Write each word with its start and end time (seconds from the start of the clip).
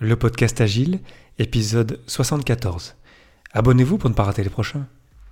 le 0.00 0.14
podcast 0.14 0.60
Agile, 0.60 1.00
épisode 1.40 1.98
74. 2.06 2.94
Abonnez-vous 3.52 3.98
pour 3.98 4.08
ne 4.08 4.14
pas 4.14 4.22
rater 4.22 4.44
les 4.44 4.50
prochains. 4.50 4.86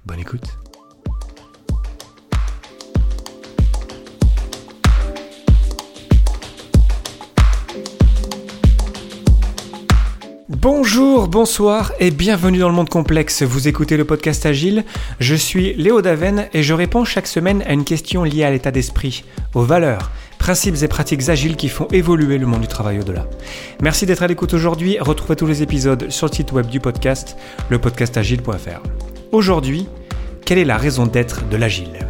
Bonne 0.05 0.19
écoute. 0.19 0.59
Bonjour, 10.49 11.29
bonsoir 11.29 11.93
et 12.01 12.11
bienvenue 12.11 12.59
dans 12.59 12.69
le 12.69 12.75
monde 12.75 12.89
complexe. 12.89 13.43
Vous 13.43 13.69
écoutez 13.69 13.97
le 13.97 14.05
podcast 14.05 14.47
Agile. 14.47 14.85
Je 15.21 15.37
suis 15.37 15.75
Léo 15.75 16.03
Daven 16.03 16.49
et 16.53 16.65
je 16.65 16.75
réponds 16.75 17.05
chaque 17.05 17.29
semaine 17.29 17.63
à 17.67 17.73
une 17.73 17.85
question 17.85 18.25
liée 18.25 18.43
à 18.43 18.51
l'état 18.51 18.73
d'esprit, 18.73 19.25
aux 19.55 19.63
valeurs, 19.63 20.11
principes 20.39 20.83
et 20.83 20.89
pratiques 20.89 21.29
agiles 21.29 21.57
qui 21.57 21.69
font 21.69 21.89
évoluer 21.89 22.39
le 22.39 22.47
monde 22.47 22.61
du 22.61 22.69
travail 22.69 22.99
au-delà. 23.01 23.27
Merci 23.83 24.07
d'être 24.07 24.23
à 24.23 24.27
l'écoute 24.27 24.55
aujourd'hui. 24.55 24.99
Retrouvez 25.01 25.37
tous 25.37 25.47
les 25.47 25.63
épisodes 25.63 26.11
sur 26.11 26.27
le 26.29 26.33
site 26.33 26.53
web 26.53 26.67
du 26.67 26.81
podcast, 26.81 27.37
lepodcastagile.fr. 27.71 28.83
Aujourd'hui, 29.33 29.89
quelle 30.45 30.59
est 30.59 30.65
la 30.65 30.77
raison 30.77 31.07
d'être 31.07 31.49
de 31.49 31.57
l'agile? 31.57 32.07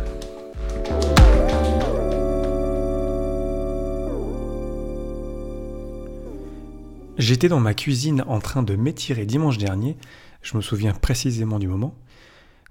J'étais 7.19 7.49
dans 7.49 7.61
ma 7.61 7.73
cuisine 7.73 8.23
en 8.27 8.41
train 8.41 8.63
de 8.63 8.77
m'étirer 8.77 9.25
dimanche 9.25 9.57
dernier, 9.57 9.97
je 10.43 10.57
me 10.57 10.63
souviens 10.63 10.93
précisément 10.93 11.59
du 11.59 11.67
moment, 11.67 11.97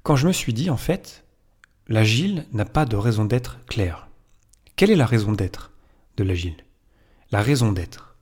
quand 0.03 0.15
je 0.15 0.27
me 0.27 0.31
suis 0.31 0.53
dit 0.53 0.69
en 0.69 0.77
fait, 0.77 1.25
l'agile 1.87 2.45
n'a 2.53 2.65
pas 2.65 2.85
de 2.85 2.95
raison 2.95 3.25
d'être 3.25 3.57
claire. 3.65 4.04
Quelle 4.75 4.91
est 4.91 4.95
la 4.95 5.05
raison 5.05 5.31
d'être 5.31 5.71
de 6.17 6.23
l'agile? 6.23 6.57
La 7.31 7.41
raison 7.41 7.71
d'être. 7.71 8.15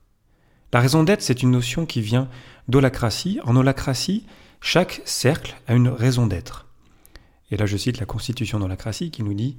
La 0.72 0.80
raison 0.80 1.02
d'être, 1.02 1.22
c'est 1.22 1.42
une 1.42 1.50
notion 1.50 1.86
qui 1.86 2.00
vient 2.00 2.28
d'holacratie. 2.68 3.40
En 3.44 3.56
holacratie, 3.56 4.26
chaque 4.60 5.02
cercle 5.04 5.56
a 5.66 5.74
une 5.74 5.88
raison 5.88 6.26
d'être. 6.26 6.66
Et 7.50 7.56
là, 7.56 7.66
je 7.66 7.76
cite 7.76 7.98
la 7.98 8.06
constitution 8.06 8.58
d'holacratie 8.58 9.10
qui 9.10 9.22
nous 9.22 9.34
dit 9.34 9.58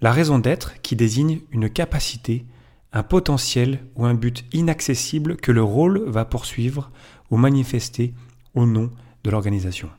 La 0.00 0.12
raison 0.12 0.38
d'être 0.38 0.80
qui 0.82 0.96
désigne 0.96 1.40
une 1.50 1.70
capacité 1.70 2.44
un 2.92 3.02
potentiel 3.02 3.84
ou 3.94 4.04
un 4.04 4.14
but 4.14 4.44
inaccessible 4.52 5.36
que 5.36 5.52
le 5.52 5.62
rôle 5.62 6.02
va 6.08 6.24
poursuivre 6.24 6.90
ou 7.30 7.36
manifester 7.36 8.14
au 8.54 8.66
nom 8.66 8.90
de 9.22 9.30
l'organisation. 9.30 9.90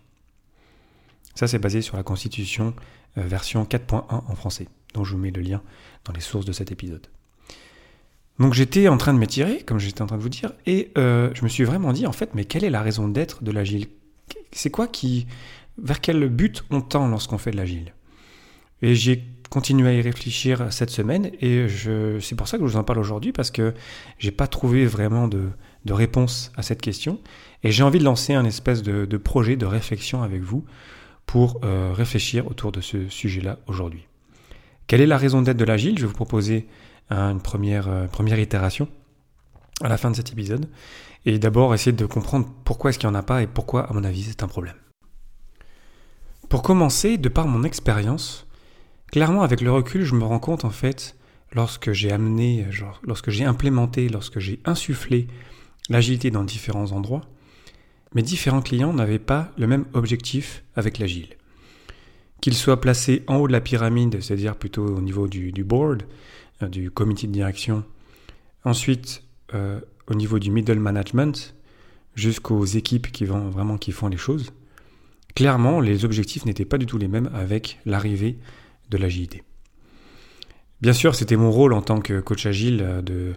Ça, 1.36 1.48
c'est 1.48 1.60
basé 1.60 1.82
sur 1.82 1.96
la 1.96 2.04
Constitution 2.04 2.74
euh, 3.18 3.22
version 3.22 3.64
4.1 3.64 4.04
en 4.10 4.36
français, 4.36 4.68
dont 4.94 5.04
je 5.04 5.14
vous 5.14 5.18
mets 5.18 5.32
le 5.32 5.42
lien 5.42 5.62
dans 6.06 6.14
les 6.14 6.22
sources 6.22 6.46
de 6.46 6.52
cet 6.52 6.72
épisode. 6.72 7.08
Donc 8.40 8.54
j'étais 8.54 8.88
en 8.88 8.98
train 8.98 9.14
de 9.14 9.20
m'étirer, 9.20 9.62
comme 9.64 9.80
j'étais 9.80 10.02
en 10.02 10.08
train 10.08 10.18
de 10.18 10.24
vous 10.24 10.30
dire, 10.30 10.54
et 10.66 10.92
euh, 10.98 11.30
je 11.34 11.44
me 11.44 11.50
suis 11.50 11.64
vraiment 11.64 11.94
dit, 11.94 12.08
en 12.08 12.12
fait, 12.12 12.34
mais 12.34 12.46
quelle 12.46 12.64
est 12.64 12.70
la 12.70 12.82
raison 12.82 13.08
d'être 13.08 13.44
de 13.44 13.52
l'agile? 13.52 13.88
C'est 14.52 14.70
quoi 14.70 14.88
qui... 14.88 15.28
Vers 15.78 16.02
quel 16.02 16.28
but 16.28 16.64
on 16.70 16.82
tend 16.82 17.08
lorsqu'on 17.08 17.38
fait 17.38 17.52
de 17.52 17.58
l'agile? 17.58 17.94
Et 18.82 18.94
j'ai 18.94 19.24
continuer 19.52 19.90
à 19.90 19.94
y 19.94 20.02
réfléchir 20.02 20.72
cette 20.72 20.90
semaine 20.90 21.30
et 21.42 21.68
c'est 22.22 22.36
pour 22.36 22.48
ça 22.48 22.58
que 22.58 22.66
je 22.66 22.72
vous 22.72 22.78
en 22.78 22.86
parle 22.86 23.00
aujourd'hui 23.00 23.34
parce 23.34 23.52
que 23.52 23.74
j'ai 24.18 24.32
pas 24.32 24.48
trouvé 24.48 24.86
vraiment 24.86 25.28
de, 25.28 25.50
réponse 25.90 26.54
à 26.56 26.64
cette 26.64 26.82
question 26.82 27.20
et 27.64 27.72
j'ai 27.72 27.84
envie 27.84 28.00
de 28.00 28.06
lancer 28.06 28.34
un 28.34 28.46
espèce 28.46 28.82
de, 28.82 29.06
de 29.06 29.18
projet 29.18 29.58
de 29.58 29.66
réflexion 29.66 30.24
avec 30.24 30.42
vous 30.42 30.64
pour 31.26 31.60
euh, 31.66 31.92
réfléchir 31.94 32.48
autour 32.48 32.72
de 32.72 32.80
ce 32.80 33.10
sujet-là 33.10 33.60
aujourd'hui. 33.68 34.08
Quelle 34.92 35.00
est 35.00 35.08
la 35.08 35.18
raison 35.18 35.42
d'être 35.42 35.56
de 35.56 35.64
l'agile 35.64 35.98
Je 35.98 36.02
vais 36.02 36.10
vous 36.10 36.14
proposer 36.14 36.68
une 37.10 37.40
première, 37.40 37.88
euh, 37.88 38.08
première 38.08 38.38
itération 38.40 38.90
à 39.82 39.88
la 39.88 39.96
fin 39.96 40.12
de 40.12 40.18
cet 40.18 40.34
épisode 40.34 40.66
et 41.26 41.40
d'abord 41.40 41.74
essayer 41.74 41.94
de 41.94 42.06
comprendre 42.06 42.50
pourquoi 42.66 42.90
est-ce 42.90 43.00
qu'il 43.00 43.08
n'y 43.08 43.16
en 43.16 43.18
a 43.18 43.24
pas 43.24 43.42
et 43.42 43.48
pourquoi 43.48 43.90
à 43.90 43.94
mon 43.94 44.04
avis 44.04 44.24
c'est 44.24 44.44
un 44.44 44.50
problème. 44.50 44.76
Pour 46.50 46.62
commencer, 46.62 47.18
de 47.18 47.30
par 47.30 47.48
mon 47.48 47.64
expérience, 47.64 48.48
Clairement, 49.14 49.44
avec 49.44 49.62
le 49.62 49.72
recul, 49.72 50.04
je 50.04 50.14
me 50.14 50.26
rends 50.26 50.40
compte 50.40 50.66
en 50.66 50.72
fait, 50.72 51.16
lorsque 51.54 51.94
j'ai 51.94 52.12
amené, 52.12 52.68
lorsque 53.04 53.30
j'ai 53.30 53.46
implémenté, 53.46 54.10
lorsque 54.10 54.40
j'ai 54.40 54.60
insufflé 54.66 55.30
l'agilité 55.90 56.32
dans 56.32 56.44
différents 56.44 56.92
endroits, 56.92 57.22
mes 58.14 58.24
différents 58.24 58.62
clients 58.62 58.92
n'avaient 58.92 59.20
pas 59.20 59.52
le 59.58 59.68
même 59.68 59.86
objectif 59.94 60.66
avec 60.76 61.00
l'agile. 61.00 61.38
Qu'ils 62.42 62.56
soient 62.56 62.82
placés 62.82 63.24
en 63.28 63.38
haut 63.38 63.48
de 63.48 63.52
la 63.52 63.62
pyramide, 63.62 64.22
c'est-à-dire 64.22 64.56
plutôt 64.56 64.86
au 64.86 65.02
niveau 65.02 65.28
du, 65.28 65.64
board, 65.64 66.04
euh, 66.62 66.68
du 66.68 66.92
comité 66.92 67.28
de 67.28 67.32
direction, 67.32 67.84
ensuite 68.64 69.24
euh, 69.54 69.80
au 70.08 70.16
niveau 70.16 70.40
du 70.40 70.52
middle 70.52 70.80
management, 70.80 71.56
jusqu'aux 72.16 72.66
équipes 72.66 73.12
qui 73.12 73.26
font 73.92 74.08
les 74.08 74.18
choses. 74.18 74.52
Clairement, 75.36 75.80
les 75.80 76.04
objectifs 76.04 76.46
n'étaient 76.46 76.66
pas 76.66 76.78
du 76.78 76.86
tout 76.86 76.98
les 76.98 77.08
mêmes 77.08 77.30
avec 77.34 77.80
l'arrivée 77.86 78.38
de 78.90 78.98
l'agilité. 78.98 79.44
Bien 80.82 80.94
sûr, 80.94 81.16
c'était 81.16 81.38
mon 81.38 81.52
rôle 81.52 81.74
en 81.74 81.82
tant 81.82 82.02
que 82.02 82.20
coach 82.20 82.46
agile 82.46 82.82
euh, 82.82 83.02
de 83.02 83.34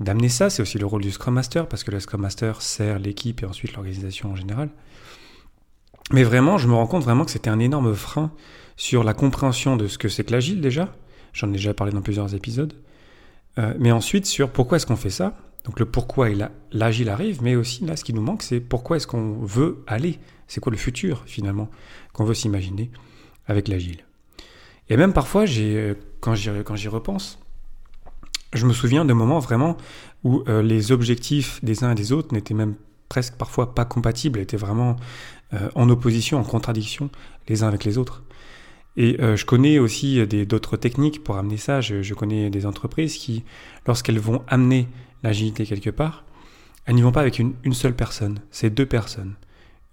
d'amener 0.00 0.28
ça. 0.28 0.48
C'est 0.48 0.62
aussi 0.62 0.78
le 0.78 0.86
rôle 0.86 1.02
du 1.02 1.10
Scrum 1.10 1.34
Master 1.34 1.68
parce 1.68 1.82
que 1.82 1.90
le 1.90 1.98
Scrum 1.98 2.20
Master 2.20 2.62
sert 2.62 2.98
l'équipe 2.98 3.42
et 3.42 3.46
ensuite 3.46 3.74
l'organisation 3.74 4.30
en 4.30 4.36
général. 4.36 4.70
Mais 6.12 6.22
vraiment, 6.22 6.58
je 6.58 6.68
me 6.68 6.74
rends 6.74 6.86
compte 6.86 7.04
vraiment 7.04 7.24
que 7.24 7.30
c'était 7.30 7.50
un 7.50 7.58
énorme 7.58 7.94
frein 7.94 8.30
sur 8.76 9.04
la 9.04 9.12
compréhension 9.12 9.76
de 9.76 9.86
ce 9.88 9.98
que 9.98 10.08
c'est 10.08 10.24
que 10.24 10.32
l'agile 10.32 10.60
déjà. 10.60 10.94
J'en 11.32 11.48
ai 11.48 11.52
déjà 11.52 11.74
parlé 11.74 11.92
dans 11.92 12.00
plusieurs 12.00 12.34
épisodes. 12.34 12.72
Euh, 13.58 13.74
mais 13.78 13.92
ensuite 13.92 14.26
sur 14.26 14.50
pourquoi 14.50 14.76
est-ce 14.76 14.86
qu'on 14.86 14.96
fait 14.96 15.10
ça? 15.10 15.36
Donc 15.64 15.80
le 15.80 15.86
pourquoi 15.86 16.30
et 16.30 16.36
l'agile 16.72 17.10
arrive, 17.10 17.42
mais 17.42 17.56
aussi 17.56 17.84
là 17.84 17.96
ce 17.96 18.04
qui 18.04 18.14
nous 18.14 18.22
manque, 18.22 18.42
c'est 18.42 18.60
pourquoi 18.60 18.96
est-ce 18.96 19.06
qu'on 19.06 19.34
veut 19.42 19.82
aller? 19.86 20.18
C'est 20.46 20.60
quoi 20.60 20.70
le 20.70 20.78
futur 20.78 21.22
finalement 21.26 21.68
qu'on 22.12 22.24
veut 22.24 22.34
s'imaginer 22.34 22.90
avec 23.46 23.68
l'agile? 23.68 24.04
Et 24.88 24.96
même 24.96 25.12
parfois, 25.12 25.44
euh, 25.46 25.94
quand 26.20 26.34
j'y 26.34 26.88
repense, 26.88 27.38
je 28.54 28.64
me 28.64 28.72
souviens 28.72 29.04
de 29.04 29.12
moments 29.12 29.40
vraiment 29.40 29.76
où 30.24 30.42
euh, 30.48 30.62
les 30.62 30.92
objectifs 30.92 31.62
des 31.62 31.84
uns 31.84 31.92
et 31.92 31.94
des 31.94 32.12
autres 32.12 32.32
n'étaient 32.32 32.54
même 32.54 32.76
presque 33.08 33.34
parfois 33.34 33.74
pas 33.74 33.84
compatibles, 33.84 34.38
étaient 34.38 34.56
vraiment 34.56 34.96
euh, 35.52 35.68
en 35.74 35.88
opposition, 35.88 36.38
en 36.38 36.44
contradiction 36.44 37.10
les 37.48 37.62
uns 37.62 37.68
avec 37.68 37.84
les 37.84 37.98
autres. 37.98 38.22
Et 38.96 39.16
je 39.20 39.44
connais 39.44 39.78
aussi 39.78 40.26
d'autres 40.26 40.76
techniques 40.76 41.22
pour 41.22 41.36
amener 41.36 41.56
ça. 41.56 41.80
Je, 41.80 42.14
connais 42.14 42.50
des 42.50 42.66
entreprises 42.66 43.16
qui, 43.16 43.44
lorsqu'elles 43.86 44.18
vont 44.18 44.42
amener 44.48 44.88
l'agilité 45.22 45.64
quelque 45.66 45.90
part, 45.90 46.24
elles 46.88 46.94
n'y 46.94 47.02
vont 47.02 47.12
pas 47.12 47.20
avec 47.20 47.38
une, 47.38 47.54
seule 47.72 47.94
personne, 47.94 48.40
c'est 48.50 48.70
deux 48.70 48.86
personnes. 48.86 49.34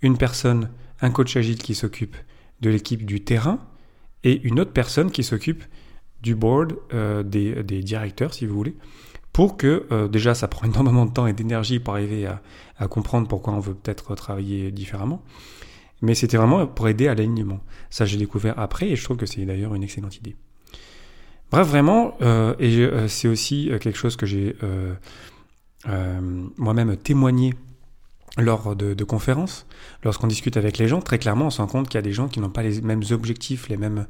Une 0.01 0.17
personne, 0.17 0.69
un 1.01 1.11
coach 1.11 1.35
agile 1.35 1.57
qui 1.57 1.75
s'occupe 1.75 2.15
de 2.61 2.69
l'équipe 2.69 3.05
du 3.05 3.21
terrain, 3.21 3.59
et 4.23 4.41
une 4.43 4.61
autre 4.61 4.71
personne 4.71 5.11
qui 5.11 5.23
s'occupe 5.23 5.65
du 6.21 6.35
board, 6.35 6.77
euh, 6.93 7.21
des, 7.21 7.83
directeurs, 7.83 8.33
si 8.33 8.45
vous 8.45 8.55
voulez, 8.55 8.75
pour 9.35 9.57
que 9.57 9.85
euh, 9.91 10.07
déjà 10.07 10.33
ça 10.33 10.47
prend 10.47 10.65
énormément 10.71 11.05
de 11.05 11.11
temps 11.11 11.27
et 11.27 11.33
d'énergie 11.33 11.79
pour 11.79 11.95
arriver 11.95 12.25
à, 12.25 12.87
comprendre 12.87 13.27
pourquoi 13.27 13.51
on 13.51 13.59
veut 13.59 13.73
peut-être 13.73 14.15
travailler 14.15 14.71
différemment. 14.71 15.21
Mais 16.01 16.15
c'était 16.15 16.37
vraiment 16.37 16.65
pour 16.65 16.87
aider 16.87 17.09
à 17.09 17.15
l'alignement. 17.15 17.59
Ça, 17.89 18.05
j'ai 18.05 18.15
découvert 18.17 18.57
après 18.57 18.87
et 18.87 18.95
je 18.95 19.03
trouve 19.03 19.17
que 19.17 19.25
c'est 19.25 19.43
d'ailleurs 19.43 19.75
une 19.75 19.83
excellente 19.83 20.15
idée. 20.15 20.37
Bref, 21.51 21.67
vraiment, 21.67 22.15
euh, 22.21 22.55
et 22.59 22.89
c'est 23.09 23.27
aussi 23.27 23.69
quelque 23.81 23.97
chose 23.97 24.15
que 24.15 24.25
j'ai 24.25 24.55
moi-même 26.57 26.95
témoigné 26.95 27.55
lors 28.37 28.73
de, 28.75 29.03
conférences, 29.03 29.65
lorsqu'on 30.03 30.27
discute 30.27 30.55
avec 30.55 30.77
les 30.77 30.87
gens, 30.87 31.01
très 31.01 31.19
clairement, 31.19 31.47
on 31.47 31.49
se 31.49 31.61
rend 31.61 31.67
compte 31.67 31.89
qu'il 31.89 31.97
y 31.97 31.99
a 31.99 32.03
des 32.03 32.13
gens 32.13 32.29
qui 32.29 32.39
n'ont 32.39 32.49
pas 32.49 32.63
les 32.63 32.79
mêmes 32.81 33.03
objectifs, 33.11 33.67
les 33.67 33.77
mêmes 33.77 34.05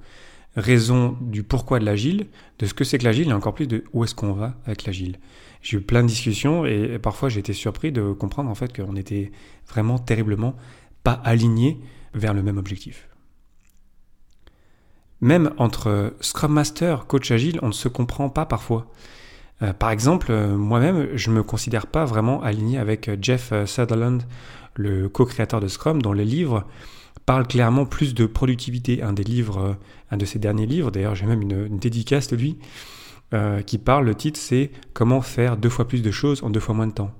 raisons 0.55 1.17
du 1.21 1.43
pourquoi 1.43 1.79
de 1.79 1.85
l'agile, 1.85 2.27
de 2.59 2.65
ce 2.65 2.73
que 2.73 2.83
c'est 2.83 2.97
que 2.97 3.03
l'agile, 3.03 3.29
et 3.29 3.33
encore 3.33 3.53
plus 3.53 3.67
de 3.67 3.83
où 3.93 4.03
est-ce 4.03 4.15
qu'on 4.15 4.33
va 4.33 4.55
avec 4.65 4.85
l'agile. 4.85 5.19
J'ai 5.61 5.77
eu 5.77 5.81
plein 5.81 6.03
de 6.03 6.07
discussions 6.07 6.65
et, 6.65 6.99
parfois 6.99 7.29
j'ai 7.29 7.39
été 7.39 7.53
surpris 7.53 7.91
de 7.91 8.13
comprendre 8.13 8.49
en 8.49 8.55
fait 8.55 8.75
qu'on 8.75 8.95
était 8.95 9.31
vraiment 9.67 9.97
terriblement 9.97 10.55
pas 11.03 11.13
alignés 11.23 11.79
vers 12.13 12.33
le 12.33 12.43
même 12.43 12.57
objectif. 12.57 13.09
Même 15.21 15.53
entre 15.57 16.13
Scrum 16.19 16.53
Master, 16.53 17.07
coach 17.07 17.31
agile, 17.31 17.59
on 17.61 17.67
ne 17.67 17.73
se 17.73 17.87
comprend 17.87 18.29
pas 18.29 18.45
parfois. 18.45 18.91
Euh, 19.61 19.73
par 19.73 19.89
exemple, 19.89 20.27
euh, 20.31 20.55
moi-même, 20.55 21.09
je 21.15 21.29
ne 21.29 21.35
me 21.35 21.43
considère 21.43 21.87
pas 21.87 22.05
vraiment 22.05 22.41
aligné 22.41 22.77
avec 22.77 23.07
euh, 23.07 23.17
Jeff 23.21 23.53
Sutherland, 23.65 24.23
le 24.75 25.07
co-créateur 25.07 25.61
de 25.61 25.67
Scrum, 25.67 26.01
dont 26.01 26.13
les 26.13 26.25
livres 26.25 26.65
parlent 27.25 27.47
clairement 27.47 27.85
plus 27.85 28.13
de 28.13 28.25
productivité. 28.25 29.01
Un 29.01 29.13
des 29.13 29.23
livres, 29.23 29.77
un 30.11 30.17
de 30.17 30.25
ses 30.25 30.39
derniers 30.39 30.65
livres, 30.65 30.91
d'ailleurs 30.91 31.15
j'ai 31.15 31.25
même 31.25 31.41
une, 31.41 31.77
dédicace 31.77 32.27
de 32.27 32.35
lui, 32.35 32.57
qui 33.65 33.77
parle, 33.77 34.05
le 34.05 34.15
titre 34.15 34.39
c'est 34.39 34.71
Comment 34.93 35.21
faire 35.21 35.57
deux 35.57 35.69
fois 35.69 35.87
plus 35.87 36.01
de 36.01 36.11
choses 36.11 36.43
en 36.43 36.49
deux 36.49 36.61
fois 36.61 36.73
moins 36.73 36.87
de 36.87 36.93
temps. 36.93 37.11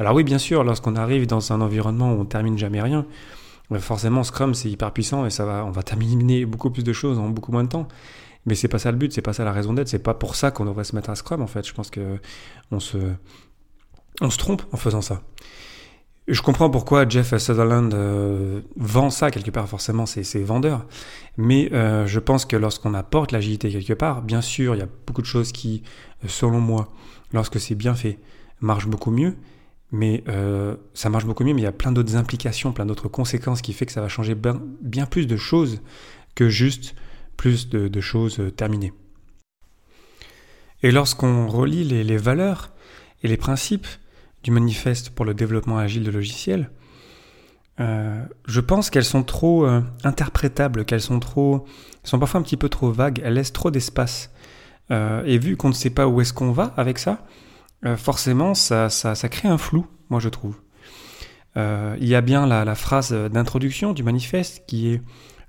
Alors 0.00 0.14
oui, 0.14 0.24
bien 0.24 0.38
sûr, 0.38 0.64
lorsqu'on 0.64 0.96
arrive 0.96 1.26
dans 1.26 1.52
un 1.52 1.60
environnement 1.60 2.14
où 2.14 2.20
on 2.20 2.24
termine 2.24 2.56
jamais 2.56 2.80
rien, 2.80 3.04
forcément 3.78 4.24
Scrum 4.24 4.54
c'est 4.54 4.70
hyper 4.70 4.92
puissant 4.92 5.26
et 5.26 5.30
ça 5.30 5.44
va, 5.44 5.64
on 5.64 5.70
va 5.70 5.82
terminer 5.82 6.46
beaucoup 6.46 6.70
plus 6.70 6.82
de 6.82 6.92
choses 6.92 7.18
en 7.18 7.28
beaucoup 7.28 7.52
moins 7.52 7.64
de 7.64 7.68
temps. 7.68 7.86
Mais 8.46 8.54
c'est 8.54 8.68
pas 8.68 8.78
ça 8.78 8.90
le 8.90 8.96
but, 8.96 9.12
c'est 9.12 9.20
pas 9.20 9.34
ça 9.34 9.44
la 9.44 9.52
raison 9.52 9.74
d'être, 9.74 9.88
c'est 9.88 10.02
pas 10.02 10.14
pour 10.14 10.34
ça 10.34 10.50
qu'on 10.50 10.64
devrait 10.64 10.84
se 10.84 10.96
mettre 10.96 11.10
à 11.10 11.14
Scrum 11.14 11.42
en 11.42 11.46
fait. 11.46 11.66
Je 11.68 11.74
pense 11.74 11.90
que 11.90 12.18
on 12.70 12.80
se, 12.80 12.96
on 14.22 14.30
se 14.30 14.38
trompe 14.38 14.62
en 14.72 14.78
faisant 14.78 15.02
ça. 15.02 15.20
Je 16.28 16.42
comprends 16.42 16.70
pourquoi 16.70 17.08
Jeff 17.08 17.36
Sutherland 17.38 17.92
euh, 17.92 18.60
vend 18.76 19.10
ça 19.10 19.30
quelque 19.30 19.50
part, 19.50 19.68
forcément 19.68 20.06
c'est 20.06 20.42
vendeur. 20.42 20.86
Mais 21.36 21.72
euh, 21.72 22.06
je 22.06 22.20
pense 22.20 22.44
que 22.44 22.56
lorsqu'on 22.56 22.94
apporte 22.94 23.32
l'agilité 23.32 23.70
quelque 23.70 23.94
part, 23.94 24.22
bien 24.22 24.40
sûr, 24.40 24.74
il 24.74 24.78
y 24.78 24.82
a 24.82 24.88
beaucoup 25.06 25.22
de 25.22 25.26
choses 25.26 25.50
qui, 25.50 25.82
selon 26.26 26.60
moi, 26.60 26.88
lorsque 27.32 27.58
c'est 27.58 27.74
bien 27.74 27.94
fait, 27.94 28.18
marchent 28.60 28.86
beaucoup 28.86 29.10
mieux. 29.10 29.36
Mais 29.92 30.22
euh, 30.28 30.76
ça 30.94 31.10
marche 31.10 31.24
beaucoup 31.24 31.42
mieux, 31.42 31.52
mais 31.52 31.62
il 31.62 31.64
y 31.64 31.68
a 31.68 31.72
plein 31.72 31.90
d'autres 31.90 32.14
implications, 32.14 32.72
plein 32.72 32.86
d'autres 32.86 33.08
conséquences 33.08 33.60
qui 33.60 33.72
fait 33.72 33.86
que 33.86 33.92
ça 33.92 34.00
va 34.00 34.08
changer 34.08 34.36
bien, 34.36 35.06
plus 35.06 35.26
de 35.26 35.36
choses 35.36 35.80
que 36.36 36.48
juste 36.48 36.94
plus 37.36 37.68
de, 37.70 38.00
choses 38.00 38.40
terminées. 38.56 38.92
Et 40.82 40.92
lorsqu'on 40.92 41.48
relie 41.48 41.82
les 41.82 42.16
valeurs 42.18 42.70
et 43.24 43.28
les 43.28 43.36
principes 43.36 43.86
du 44.42 44.50
manifeste 44.50 45.10
pour 45.10 45.24
le 45.24 45.34
développement 45.34 45.78
agile 45.78 46.04
de 46.04 46.10
logiciels, 46.10 46.70
euh, 47.80 48.22
je 48.46 48.60
pense 48.60 48.90
qu'elles 48.90 49.04
sont 49.04 49.22
trop 49.22 49.64
euh, 49.64 49.80
interprétables, 50.04 50.84
qu'elles 50.84 51.00
sont 51.00 51.18
trop, 51.18 51.64
sont 52.04 52.18
parfois 52.18 52.40
un 52.40 52.42
petit 52.42 52.58
peu 52.58 52.68
trop 52.68 52.92
vagues, 52.92 53.20
elles 53.24 53.34
laissent 53.34 53.52
trop 53.52 53.70
d'espace. 53.70 54.30
Euh, 54.90 55.22
et 55.24 55.38
vu 55.38 55.56
qu'on 55.56 55.68
ne 55.68 55.74
sait 55.74 55.90
pas 55.90 56.06
où 56.06 56.20
est-ce 56.20 56.32
qu'on 56.32 56.52
va 56.52 56.74
avec 56.76 56.98
ça, 56.98 57.24
forcément 57.96 58.52
ça, 58.52 58.90
ça, 58.90 59.14
ça, 59.14 59.28
crée 59.30 59.48
un 59.48 59.56
flou, 59.56 59.86
moi 60.10 60.20
je 60.20 60.28
trouve. 60.28 60.60
il 61.56 62.06
y 62.06 62.14
a 62.14 62.20
bien 62.20 62.46
la, 62.46 62.66
la 62.66 62.74
phrase 62.74 63.12
d'introduction 63.12 63.94
du 63.94 64.02
manifeste 64.02 64.64
qui 64.66 64.88
est 64.88 65.02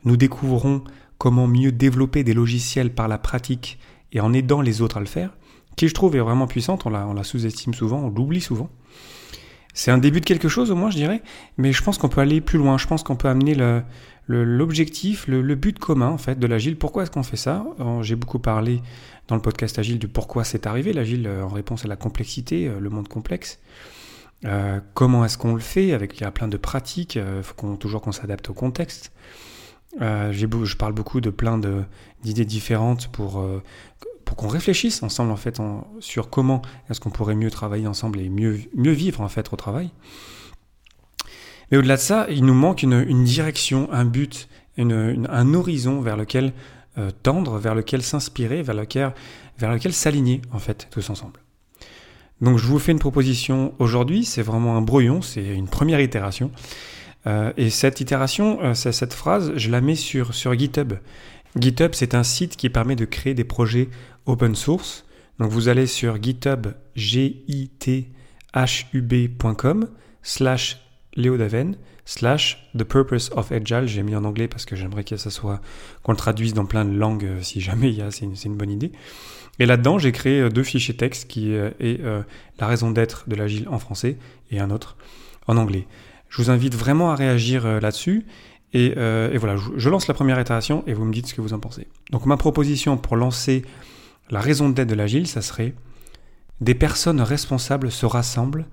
Nous 0.05 0.15
découvrons 0.15 0.85
comment 1.17 1.45
mieux 1.45 1.73
développer 1.73 2.23
des 2.23 2.33
logiciels 2.33 2.93
par 2.93 3.09
la 3.09 3.17
pratique 3.17 3.79
et 4.13 4.21
en 4.21 4.31
aidant 4.31 4.61
les 4.61 4.81
autres 4.81 4.95
à 4.95 5.01
le 5.01 5.07
faire, 5.07 5.31
qui 5.75 5.87
je 5.87 5.93
trouve 5.93 6.15
est 6.15 6.19
vraiment 6.19 6.47
puissante, 6.47 6.85
on 6.85 6.89
la, 6.89 7.23
sous-estime 7.23 7.73
souvent, 7.73 7.99
on 7.99 8.09
l'oublie 8.09 8.41
souvent. 8.41 8.69
C'est 9.73 9.91
un 9.91 9.97
début 9.97 10.19
de 10.19 10.25
quelque 10.25 10.49
chose 10.49 10.69
au 10.69 10.75
moins, 10.75 10.89
je 10.89 10.97
dirais, 10.97 11.21
mais 11.57 11.71
je 11.71 11.81
pense 11.81 11.97
qu'on 11.97 12.09
peut 12.09 12.19
aller 12.19 12.41
plus 12.41 12.59
loin. 12.59 12.77
Je 12.77 12.87
pense 12.87 13.03
qu'on 13.03 13.15
peut 13.15 13.29
amener 13.29 13.55
l'objectif, 14.27 15.27
le, 15.27 15.41
le, 15.41 15.55
but 15.55 15.79
commun 15.79 16.09
en 16.09 16.17
fait 16.17 16.37
de 16.37 16.45
l'agile. 16.45 16.77
Pourquoi 16.77 17.03
est-ce 17.03 17.11
qu'on 17.11 17.23
fait 17.23 17.37
ça? 17.37 17.65
J'ai 18.01 18.17
beaucoup 18.17 18.39
parlé 18.39 18.81
dans 19.31 19.35
le 19.35 19.41
podcast 19.41 19.79
agile 19.79 19.97
du 19.97 20.09
pourquoi 20.09 20.43
c'est 20.43 20.67
arrivé 20.67 20.91
l'agile 20.91 21.25
euh, 21.25 21.43
en 21.43 21.47
réponse 21.47 21.85
à 21.85 21.87
la 21.87 21.95
complexité, 21.95 22.67
euh, 22.67 22.81
le 22.81 22.89
monde 22.89 23.07
complexe. 23.07 23.59
Euh, 24.43 24.81
comment 24.93 25.23
est-ce 25.23 25.37
qu'on 25.37 25.53
le 25.53 25.61
fait? 25.61 25.93
Avec 25.93 26.19
il 26.19 26.23
y 26.23 26.25
a 26.25 26.31
plein 26.31 26.49
de 26.49 26.57
pratiques. 26.57 27.15
Il 27.15 27.43
faut 27.43 27.75
toujours 27.77 28.01
qu'on 28.01 28.11
s'adapte 28.11 28.49
au 28.49 28.53
contexte. 28.53 29.13
je 29.99 30.75
parle 30.75 30.93
beaucoup 30.93 31.21
de 31.21 31.29
plein 31.29 31.59
d'idées 32.23 32.45
différentes 32.45 33.07
pour 33.07 33.41
pour 34.31 34.37
qu'on 34.37 34.47
réfléchisse 34.47 35.03
ensemble 35.03 35.29
en 35.33 35.35
fait 35.35 35.61
sur 35.99 36.29
comment 36.29 36.61
est-ce 36.89 37.01
qu'on 37.01 37.09
pourrait 37.09 37.35
mieux 37.35 37.51
travailler 37.51 37.85
ensemble 37.85 38.21
et 38.21 38.29
mieux, 38.29 38.61
mieux 38.73 38.93
vivre 38.93 39.19
en 39.19 39.27
fait 39.27 39.51
au 39.51 39.57
travail. 39.57 39.89
Mais 41.69 41.77
au-delà 41.77 41.97
de 41.97 42.01
ça, 42.01 42.27
il 42.29 42.45
nous 42.45 42.53
manque 42.53 42.81
une, 42.81 43.25
direction, 43.25 43.91
un 43.91 44.05
but, 44.05 44.47
un 44.77 45.53
horizon 45.53 45.99
vers 45.99 46.15
lequel 46.15 46.53
euh, 46.97 47.11
tendre, 47.23 47.57
vers 47.57 47.75
lequel 47.75 48.03
s'inspirer, 48.03 48.61
vers 48.61 48.73
lequel, 48.73 49.11
vers 49.59 49.69
lequel 49.69 49.91
s'aligner 49.91 50.41
en 50.53 50.59
fait 50.59 50.87
tous 50.91 51.09
ensemble. 51.09 51.41
Donc 52.39 52.57
je 52.57 52.65
vous 52.65 52.79
fais 52.79 52.93
une 52.93 52.99
proposition 52.99 53.73
aujourd'hui, 53.79 54.23
c'est 54.23 54.43
vraiment 54.43 54.77
un 54.77 54.81
brouillon, 54.81 55.21
c'est 55.21 55.43
une 55.43 55.67
première 55.67 55.99
itération. 55.99 56.51
Euh, 57.27 57.51
et 57.57 57.69
cette 57.69 57.99
itération, 57.99 58.59
euh, 58.63 58.73
cette 58.75 59.13
phrase, 59.13 59.51
je 59.57 59.69
la 59.69 59.81
mets 59.81 59.95
sur, 59.95 60.33
sur 60.33 60.57
GitHub. 60.57 60.93
GitHub, 61.59 61.91
c'est 61.93 62.15
un 62.15 62.23
site 62.23 62.55
qui 62.55 62.69
permet 62.69 62.95
de 62.95 63.05
créer 63.05 63.33
des 63.33 63.43
projets 63.43 63.89
open 64.25 64.55
source. 64.55 65.05
Donc 65.39 65.51
vous 65.51 65.69
allez 65.69 65.87
sur 65.87 66.21
github, 66.21 66.73
github.com 66.95 68.09
slash 70.23 70.77
leodaven 71.15 71.75
slash 72.05 72.57
the 72.77 72.83
purpose 72.83 73.31
of 73.35 73.51
agile. 73.51 73.87
J'ai 73.87 74.03
mis 74.03 74.15
en 74.15 74.23
anglais 74.23 74.47
parce 74.47 74.65
que 74.65 74.75
j'aimerais 74.75 75.03
que 75.03 75.17
ça 75.17 75.29
soit, 75.29 75.61
qu'on 76.03 76.11
le 76.11 76.17
traduise 76.17 76.53
dans 76.53 76.65
plein 76.65 76.85
de 76.85 76.95
langues 76.95 77.25
euh, 77.25 77.41
si 77.41 77.61
jamais 77.61 77.89
il 77.89 77.95
y 77.95 78.01
a, 78.01 78.11
c'est 78.11 78.25
une, 78.25 78.55
bonne 78.55 78.71
idée. 78.71 78.91
Et 79.59 79.65
là-dedans, 79.65 79.97
j'ai 79.97 80.11
créé 80.11 80.41
euh, 80.41 80.49
deux 80.49 80.63
fichiers 80.63 80.95
texte 80.95 81.27
qui 81.27 81.53
euh, 81.53 81.71
est 81.79 82.01
la 82.59 82.67
raison 82.67 82.91
d'être 82.91 83.27
de 83.27 83.35
l'agile 83.35 83.67
en 83.69 83.79
français 83.79 84.17
et 84.51 84.59
un 84.59 84.69
autre 84.71 84.97
en 85.47 85.57
anglais. 85.57 85.87
Je 86.29 86.41
vous 86.41 86.49
invite 86.49 86.75
vraiment 86.75 87.11
à 87.11 87.15
réagir 87.15 87.67
là-dessus. 87.81 88.25
Et, 88.73 88.93
et, 88.97 89.37
voilà, 89.37 89.57
je 89.75 89.89
lance 89.89 90.07
la 90.07 90.13
première 90.13 90.39
itération 90.39 90.83
et 90.87 90.93
vous 90.93 91.03
me 91.03 91.11
dites 91.11 91.27
ce 91.27 91.33
que 91.33 91.41
vous 91.41 91.53
en 91.53 91.59
pensez. 91.59 91.87
Donc 92.11 92.25
ma 92.25 92.37
proposition 92.37 92.97
pour 92.97 93.17
lancer 93.17 93.63
la 94.29 94.39
raison 94.39 94.69
d'être 94.69 94.87
de 94.87 94.95
l'agile, 94.95 95.27
ça 95.27 95.41
serait 95.41 95.73
des 96.61 96.75
personnes 96.75 97.21
responsables 97.21 97.91
se 97.91 98.05
rassemblent 98.05 98.65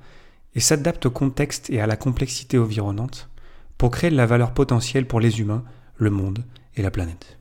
et 0.54 0.60
s'adaptent 0.60 1.06
au 1.06 1.10
contexte 1.10 1.70
et 1.70 1.80
à 1.80 1.86
la 1.86 1.96
complexité 1.96 2.58
environnante 2.58 3.28
pour 3.76 3.90
créer 3.90 4.10
de 4.10 4.16
la 4.16 4.26
valeur 4.26 4.52
potentielle 4.52 5.06
pour 5.06 5.20
les 5.20 5.40
humains, 5.40 5.64
le 5.96 6.10
monde 6.10 6.44
et 6.76 6.82
la 6.82 6.90
planète. 6.90 7.38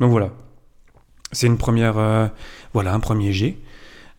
Donc 0.00 0.10
voilà, 0.10 0.30
c'est 1.32 1.46
une 1.46 1.58
première, 1.58 1.98
euh, 1.98 2.28
voilà, 2.72 2.94
un 2.94 3.00
premier 3.00 3.32
G. 3.32 3.58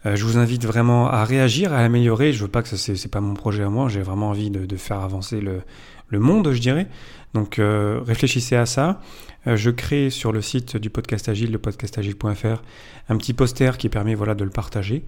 Euh, 0.06 0.16
je 0.16 0.25
vous 0.25 0.38
invite 0.38 0.66
vraiment 0.66 1.10
à 1.10 1.24
réagir, 1.24 1.74
à 1.74 1.80
améliorer. 1.80 2.34
Je 2.34 2.44
veux 2.44 2.50
pas 2.50 2.62
que 2.62 2.69
ce 2.69 2.96
c'est 2.96 3.12
pas 3.12 3.22
mon 3.22 3.34
projet 3.34 3.63
à 3.63 3.69
moi. 3.69 3.90
J'ai 3.90 4.02
vraiment 4.02 4.30
envie 4.30 4.50
de, 4.50 4.78
faire 4.78 5.00
avancer 5.00 5.42
le, 5.42 5.62
le, 6.10 6.19
monde, 6.19 6.52
je 6.52 6.60
dirais. 6.60 6.88
Donc 7.36 7.60
euh, 7.60 8.00
réfléchissez 8.06 8.56
à 8.56 8.66
ça. 8.66 9.02
Euh, 9.46 9.57
je 9.57 9.69
crée 9.69 10.10
sur 10.10 10.31
le 10.31 10.42
site 10.42 10.78
du 10.78 10.90
podcast 10.90 11.28
Agile, 11.28 11.52
le 11.52 11.60
podcastagile.fr, 11.60 12.63
un 13.10 13.18
petit 13.18 13.34
poster 13.34 13.78
qui 13.78 13.90
permet 13.90 14.16
voilà, 14.16 14.36
de 14.36 14.46
le 14.46 14.50
partager. 14.50 15.04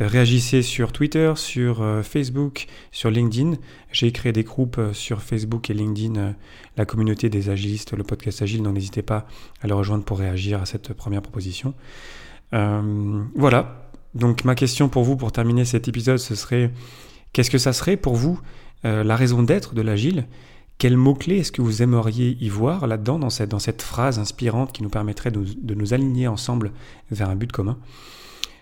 Euh, 0.00 0.08
réagissez 0.08 0.62
sur 0.62 0.92
Twitter, 0.92 1.32
sur 1.36 1.84
Facebook, 2.02 2.66
sur 2.90 3.10
LinkedIn. 3.10 3.52
J'ai 3.92 4.10
créé 4.10 4.32
des 4.32 4.42
groupes 4.42 4.80
sur 4.92 5.22
Facebook 5.22 5.70
et 5.70 5.74
LinkedIn, 5.74 6.34
la 6.76 6.84
communauté 6.84 7.30
des 7.30 7.48
agilistes, 7.48 7.92
le 7.92 8.02
podcast 8.02 8.42
Agile. 8.42 8.64
Donc 8.64 8.74
n'hésitez 8.74 9.02
pas 9.02 9.28
à 9.62 9.68
le 9.68 9.74
rejoindre 9.74 10.04
pour 10.04 10.18
réagir 10.18 10.60
à 10.60 10.66
cette 10.66 10.92
première 10.94 11.22
proposition. 11.22 11.74
voilà. 12.50 13.87
Donc 14.18 14.44
ma 14.44 14.54
question 14.54 14.88
pour 14.88 15.04
vous, 15.04 15.16
pour 15.16 15.32
terminer 15.32 15.64
cet 15.64 15.88
épisode, 15.88 16.18
ce 16.18 16.34
serait 16.34 16.72
qu'est-ce 17.32 17.50
que 17.50 17.58
ça 17.58 17.72
serait 17.72 17.96
pour 17.96 18.16
vous 18.16 18.40
la 18.84 19.16
raison 19.16 19.42
d'être 19.42 19.74
de 19.74 19.82
l'agile? 19.82 20.26
Quel 20.78 20.96
mot-clé 20.96 21.38
est-ce 21.38 21.50
que 21.50 21.60
vous 21.60 21.82
aimeriez 21.82 22.36
y 22.40 22.48
voir 22.48 22.86
là-dedans, 22.86 23.18
dans 23.18 23.30
cette, 23.30 23.82
phrase 23.82 24.20
inspirante 24.20 24.70
qui 24.70 24.84
nous 24.84 24.88
permettrait 24.88 25.32
de, 25.32 25.74
nous 25.74 25.92
aligner 25.92 26.28
ensemble 26.28 26.70
vers 27.10 27.28
un 27.28 27.34
but 27.34 27.50
commun? 27.50 27.78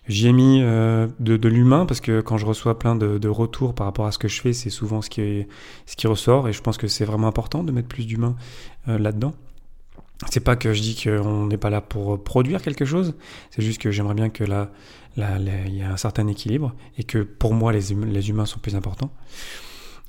J'y 0.09 0.29
ai 0.29 0.33
mis 0.33 0.61
euh, 0.63 1.09
de, 1.21 1.49
l'humain 1.49 1.85
parce 1.85 2.01
que 2.01 2.23
quand 2.23 2.39
je 2.39 2.47
reçois 2.47 2.79
plein 2.79 2.97
de, 2.97 3.29
retours 3.29 3.75
par 3.75 3.87
rapport 3.87 4.07
à 4.07 4.13
ce 4.13 4.19
que 4.19 4.29
je 4.29 4.41
fais, 4.41 4.55
c'est 4.55 4.71
souvent 4.71 5.03
ce 5.03 5.11
qui, 5.11 6.07
ressort 6.07 6.49
et 6.49 6.55
je 6.55 6.63
pense 6.63 6.79
que 6.79 6.89
c'est 6.89 7.05
vraiment 7.05 7.29
important 7.29 7.63
de 7.63 7.71
mettre 7.71 7.89
plus 7.89 8.07
d'humain 8.07 8.35
euh, 8.89 8.99
là-dedans. 8.99 9.35
C'est 10.31 10.41
pas 10.41 10.57
que 10.57 10.73
je 10.73 10.81
dis 10.81 10.99
qu'on 11.03 11.47
n'est 11.47 11.59
pas 11.59 11.69
là 11.69 11.83
pour 11.83 12.23
produire 12.25 12.63
quelque 12.63 12.87
chose, 12.87 13.15
c'est 13.51 13.61
juste 13.61 13.83
que 13.83 13.91
j'aimerais 13.91 14.15
bien 14.15 14.31
que 14.31 14.45
là, 14.45 14.71
il 15.17 15.77
y 15.77 15.83
a 15.83 15.91
un 15.91 15.97
certain 15.97 16.27
équilibre 16.29 16.75
et 16.99 17.05
que 17.05 17.19
pour 17.19 17.55
moi 17.55 17.73
les, 17.73 17.95
les 17.95 18.31
humains 18.31 18.47
sont 18.47 18.59
plus 18.59 18.75
importants. 18.75 19.13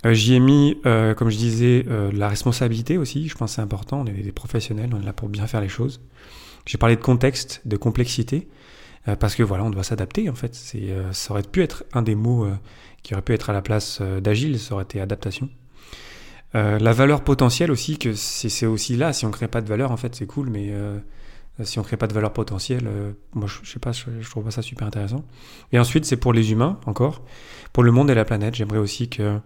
Euh, 0.06 0.14
j'y 0.14 0.36
ai 0.36 0.40
mis, 0.40 0.78
euh, 0.86 1.14
comme 1.16 1.30
je 1.30 1.38
disais, 1.38 1.86
euh, 1.88 2.12
la 2.14 2.28
responsabilité 2.30 2.98
aussi. 2.98 3.28
Je 3.28 3.36
pense 3.36 3.54
c'est 3.54 3.62
important. 3.62 4.02
On 4.02 4.06
est 4.06 4.12
des 4.12 4.32
professionnels, 4.32 4.92
on 4.94 5.02
est 5.02 5.06
là 5.06 5.14
pour 5.14 5.30
bien 5.30 5.48
faire 5.48 5.62
les 5.62 5.70
choses. 5.70 6.02
J'ai 6.66 6.78
parlé 6.78 6.96
de 6.96 7.02
contexte, 7.02 7.62
de 7.66 7.78
complexité, 7.78 8.50
parce 9.22 9.36
que 9.36 9.44
voilà, 9.44 9.64
on 9.64 9.70
doit 9.70 9.84
s'adapter 9.84 10.30
en 10.30 10.36
fait. 10.36 10.54
Ça 11.14 11.32
aurait 11.32 11.42
pu 11.44 11.62
être 11.64 11.86
un 11.94 12.02
des 12.02 12.14
mots 12.14 12.46
qui 13.04 13.14
aurait 13.14 13.22
pu 13.22 13.32
être 13.34 13.50
à 13.50 13.54
la 13.54 13.62
place 13.62 14.02
d'agile, 14.02 14.60
ça 14.60 14.74
aurait 14.74 14.84
été 14.84 15.00
adaptation. 15.00 15.50
la 16.54 16.92
valeur 16.92 17.24
potentielle 17.24 17.72
aussi, 17.72 17.98
que 17.98 18.12
c'est, 18.16 18.66
aussi 18.66 18.98
là. 18.98 19.14
Si 19.14 19.26
on 19.26 19.32
crée 19.32 19.48
pas 19.48 19.62
de 19.62 19.70
valeur, 19.70 19.94
en 19.94 19.98
fait, 19.98 20.14
c'est 20.14 20.26
cool, 20.26 20.50
mais 20.50 20.74
si 21.64 21.80
on 21.80 21.84
crée 21.84 21.98
pas 21.98 22.08
de 22.08 22.14
valeur 22.14 22.34
potentielle, 22.34 22.88
moi 23.34 23.48
je, 23.48 23.60
je, 23.64 23.72
sais 23.72 23.80
pas, 23.80 23.92
je, 23.92 24.06
je, 24.20 24.30
trouve 24.30 24.44
pas 24.44 24.52
ça 24.52 24.62
super 24.62 24.88
intéressant. 24.88 25.24
Et 25.72 25.80
ensuite, 25.80 26.06
c'est 26.06 26.18
pour 26.18 26.34
les 26.34 26.52
humains 26.52 26.80
encore, 26.86 27.24
pour 27.74 27.84
le 27.84 27.92
monde 27.92 28.10
et 28.10 28.16
la 28.16 28.26
planète. 28.26 28.56
J'aimerais 28.56 28.78
aussi 28.78 29.10
que 29.10 29.40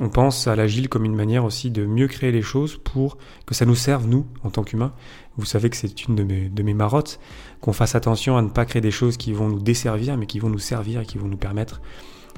on 0.00 0.08
pense 0.08 0.48
à 0.48 0.56
l'agile 0.56 0.88
comme 0.88 1.04
une 1.04 1.14
manière 1.14 1.44
aussi 1.44 1.70
de 1.70 1.84
mieux 1.84 2.08
créer 2.08 2.32
les 2.32 2.42
choses 2.42 2.76
pour 2.76 3.18
que 3.46 3.54
ça 3.54 3.66
nous 3.66 3.74
serve, 3.74 4.08
nous, 4.08 4.26
en 4.42 4.50
tant 4.50 4.64
qu'humains. 4.64 4.92
Vous 5.36 5.44
savez 5.44 5.70
que 5.70 5.76
c'est 5.76 6.04
une 6.08 6.16
de 6.16 6.24
mes, 6.24 6.48
de 6.48 6.62
mes 6.62 6.74
marottes, 6.74 7.20
qu'on 7.60 7.72
fasse 7.72 7.94
attention 7.94 8.36
à 8.36 8.42
ne 8.42 8.48
pas 8.48 8.64
créer 8.64 8.82
des 8.82 8.90
choses 8.90 9.16
qui 9.16 9.32
vont 9.32 9.48
nous 9.48 9.60
desservir, 9.60 10.16
mais 10.16 10.26
qui 10.26 10.38
vont 10.38 10.48
nous 10.48 10.58
servir 10.58 11.02
et 11.02 11.06
qui 11.06 11.18
vont 11.18 11.28
nous 11.28 11.36
permettre 11.36 11.80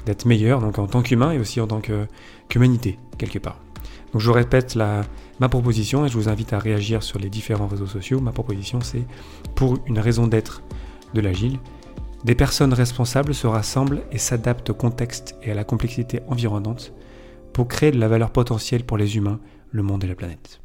d'être 0.04 0.26
meilleurs, 0.26 0.60
donc 0.60 0.78
en 0.78 0.86
tant 0.86 1.02
qu'humain 1.02 1.30
et 1.30 1.38
aussi 1.38 1.60
en 1.60 1.66
tant 1.66 1.80
qu'humanité, 2.48 2.98
quelque 3.18 3.38
part. 3.38 3.58
Donc 4.14 4.22
je 4.22 4.30
répète 4.30 4.76
ma 4.76 5.48
proposition 5.48 6.06
et 6.06 6.08
je 6.08 6.14
vous 6.14 6.28
invite 6.28 6.52
à 6.52 6.60
réagir 6.60 7.02
sur 7.02 7.18
les 7.18 7.28
différents 7.28 7.66
réseaux 7.66 7.88
sociaux. 7.88 8.20
Ma 8.20 8.30
proposition, 8.30 8.80
c'est 8.80 9.04
pour 9.56 9.76
une 9.86 9.98
raison 9.98 10.28
d'être 10.28 10.62
de 11.14 11.20
l'agile, 11.20 11.58
des 12.24 12.36
personnes 12.36 12.72
responsables 12.72 13.34
se 13.34 13.48
rassemblent 13.48 14.02
et 14.12 14.18
s'adaptent 14.18 14.70
au 14.70 14.74
contexte 14.74 15.34
et 15.42 15.50
à 15.50 15.54
la 15.54 15.64
complexité 15.64 16.20
environnante 16.28 16.92
pour 17.52 17.66
créer 17.66 17.90
de 17.90 17.98
la 17.98 18.06
valeur 18.06 18.30
potentielle 18.30 18.84
pour 18.84 18.98
les 18.98 19.16
humains, 19.16 19.40
le 19.72 19.82
monde 19.82 20.04
et 20.04 20.06
la 20.06 20.14
planète. 20.14 20.60